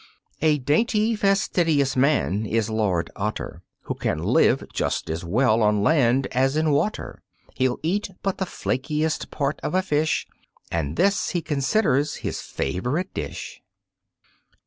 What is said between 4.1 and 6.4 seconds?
live just as well on land